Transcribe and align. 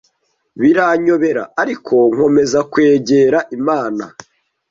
Biranyobera, 0.61 1.43
ariko 1.61 1.95
nkomeza 2.13 2.59
kwegera 2.71 3.39
Imana 3.57 4.03